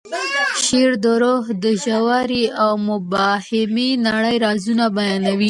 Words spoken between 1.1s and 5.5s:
روح د ژورې او مبهمې نړۍ رازونه بیانوي.